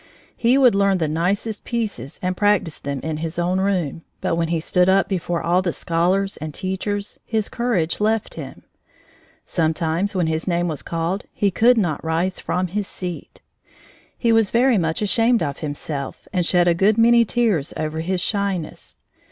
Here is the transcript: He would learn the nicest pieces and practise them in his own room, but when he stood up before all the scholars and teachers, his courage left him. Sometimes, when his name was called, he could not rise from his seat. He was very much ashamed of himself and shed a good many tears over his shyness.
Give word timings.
He 0.35 0.57
would 0.57 0.73
learn 0.73 0.97
the 0.97 1.07
nicest 1.07 1.63
pieces 1.63 2.17
and 2.23 2.35
practise 2.35 2.79
them 2.79 3.01
in 3.01 3.17
his 3.17 3.37
own 3.37 3.59
room, 3.61 4.01
but 4.19 4.33
when 4.35 4.47
he 4.47 4.59
stood 4.59 4.89
up 4.89 5.07
before 5.07 5.43
all 5.43 5.61
the 5.61 5.71
scholars 5.71 6.37
and 6.37 6.55
teachers, 6.55 7.19
his 7.23 7.49
courage 7.49 8.01
left 8.01 8.33
him. 8.33 8.63
Sometimes, 9.45 10.15
when 10.15 10.25
his 10.25 10.47
name 10.47 10.67
was 10.67 10.81
called, 10.81 11.25
he 11.31 11.51
could 11.51 11.77
not 11.77 12.03
rise 12.03 12.39
from 12.39 12.65
his 12.69 12.87
seat. 12.87 13.41
He 14.17 14.31
was 14.31 14.49
very 14.49 14.79
much 14.79 15.03
ashamed 15.03 15.43
of 15.43 15.59
himself 15.59 16.27
and 16.33 16.47
shed 16.47 16.67
a 16.67 16.73
good 16.73 16.97
many 16.97 17.23
tears 17.23 17.71
over 17.77 17.99
his 17.99 18.21
shyness. 18.21 18.97